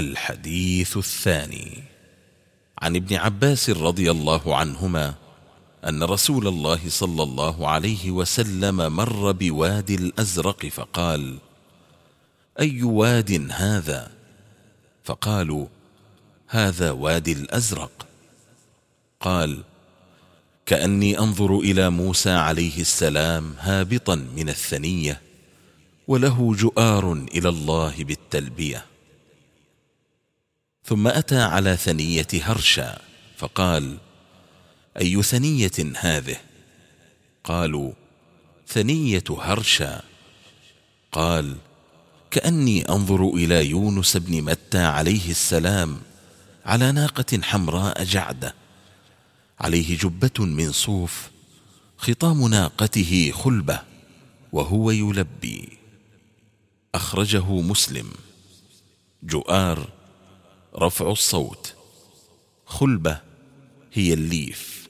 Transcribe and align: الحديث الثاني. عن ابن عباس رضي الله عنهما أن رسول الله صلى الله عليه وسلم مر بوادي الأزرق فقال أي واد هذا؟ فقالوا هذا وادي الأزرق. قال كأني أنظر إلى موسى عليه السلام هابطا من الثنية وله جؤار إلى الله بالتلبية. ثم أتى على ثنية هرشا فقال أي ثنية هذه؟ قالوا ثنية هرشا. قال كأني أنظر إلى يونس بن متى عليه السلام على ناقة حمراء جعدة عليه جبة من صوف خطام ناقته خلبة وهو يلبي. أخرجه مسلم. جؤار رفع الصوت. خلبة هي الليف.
الحديث 0.00 0.96
الثاني. 0.96 1.82
عن 2.78 2.96
ابن 2.96 3.16
عباس 3.16 3.70
رضي 3.70 4.10
الله 4.10 4.56
عنهما 4.56 5.14
أن 5.88 6.02
رسول 6.02 6.48
الله 6.48 6.80
صلى 6.88 7.22
الله 7.22 7.68
عليه 7.68 8.10
وسلم 8.10 8.76
مر 8.96 9.32
بوادي 9.32 9.94
الأزرق 9.94 10.66
فقال 10.66 11.38
أي 12.60 12.82
واد 12.82 13.48
هذا؟ 13.50 14.10
فقالوا 15.04 15.66
هذا 16.48 16.90
وادي 16.90 17.32
الأزرق. 17.32 18.06
قال 19.20 19.62
كأني 20.66 21.18
أنظر 21.18 21.58
إلى 21.58 21.90
موسى 21.90 22.30
عليه 22.30 22.80
السلام 22.80 23.54
هابطا 23.58 24.14
من 24.14 24.48
الثنية 24.48 25.20
وله 26.08 26.54
جؤار 26.54 27.12
إلى 27.12 27.48
الله 27.48 27.94
بالتلبية. 28.04 28.89
ثم 30.90 31.08
أتى 31.08 31.42
على 31.42 31.76
ثنية 31.76 32.26
هرشا 32.32 32.98
فقال 33.36 33.96
أي 35.00 35.22
ثنية 35.22 35.92
هذه؟ 35.96 36.36
قالوا 37.44 37.92
ثنية 38.68 39.24
هرشا. 39.30 40.02
قال 41.12 41.56
كأني 42.30 42.88
أنظر 42.88 43.28
إلى 43.28 43.70
يونس 43.70 44.16
بن 44.16 44.42
متى 44.42 44.78
عليه 44.78 45.30
السلام 45.30 46.00
على 46.66 46.92
ناقة 46.92 47.40
حمراء 47.42 48.04
جعدة 48.04 48.54
عليه 49.60 49.98
جبة 49.98 50.44
من 50.44 50.72
صوف 50.72 51.30
خطام 51.98 52.48
ناقته 52.48 53.32
خلبة 53.34 53.82
وهو 54.52 54.90
يلبي. 54.90 55.68
أخرجه 56.94 57.52
مسلم. 57.52 58.10
جؤار 59.22 59.99
رفع 60.74 61.10
الصوت. 61.10 61.74
خلبة 62.66 63.20
هي 63.92 64.12
الليف. 64.12 64.89